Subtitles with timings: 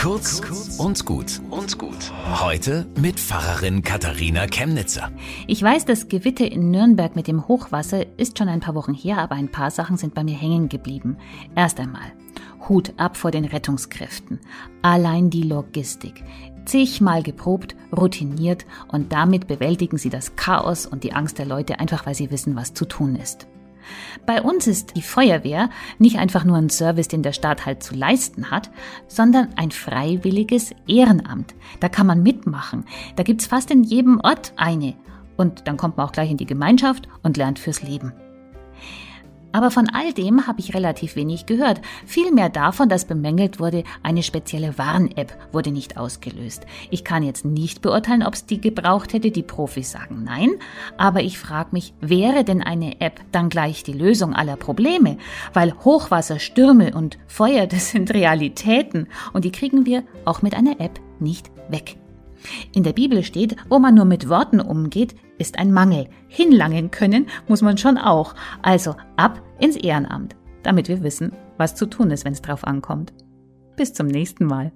[0.00, 0.40] Kurz
[0.78, 2.10] und gut und gut.
[2.40, 5.12] Heute mit Pfarrerin Katharina Chemnitzer.
[5.46, 9.18] Ich weiß, das Gewitter in Nürnberg mit dem Hochwasser ist schon ein paar Wochen her,
[9.18, 11.18] aber ein paar Sachen sind bei mir hängen geblieben.
[11.54, 12.12] Erst einmal.
[12.66, 14.40] Hut ab vor den Rettungskräften.
[14.80, 16.24] Allein die Logistik.
[16.64, 22.06] Zigmal geprobt, routiniert und damit bewältigen sie das Chaos und die Angst der Leute einfach,
[22.06, 23.48] weil sie wissen, was zu tun ist.
[24.26, 27.94] Bei uns ist die Feuerwehr nicht einfach nur ein Service, den der Staat halt zu
[27.94, 28.70] leisten hat,
[29.08, 31.54] sondern ein freiwilliges Ehrenamt.
[31.80, 32.84] Da kann man mitmachen.
[33.16, 34.94] Da gibt's fast in jedem Ort eine.
[35.36, 38.12] Und dann kommt man auch gleich in die Gemeinschaft und lernt fürs Leben.
[39.52, 41.80] Aber von all dem habe ich relativ wenig gehört.
[42.06, 46.66] Vielmehr davon, dass bemängelt wurde, eine spezielle Warn-App wurde nicht ausgelöst.
[46.90, 49.30] Ich kann jetzt nicht beurteilen, ob es die gebraucht hätte.
[49.30, 50.50] Die Profis sagen nein.
[50.96, 55.18] Aber ich frage mich, wäre denn eine App dann gleich die Lösung aller Probleme?
[55.52, 59.08] Weil Hochwasser, Stürme und Feuer, das sind Realitäten.
[59.32, 61.96] Und die kriegen wir auch mit einer App nicht weg.
[62.72, 66.08] In der Bibel steht, wo man nur mit Worten umgeht, ist ein Mangel.
[66.28, 68.34] Hinlangen können muss man schon auch.
[68.62, 73.12] Also ab ins Ehrenamt, damit wir wissen, was zu tun ist, wenn es drauf ankommt.
[73.76, 74.72] Bis zum nächsten Mal.